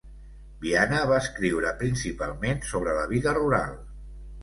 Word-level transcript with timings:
Viana 0.63 1.01
va 1.11 1.19
escriure 1.25 1.75
principalment 1.83 2.67
sobre 2.73 2.99
la 3.01 3.09
vida 3.17 3.39
rural. 3.43 3.83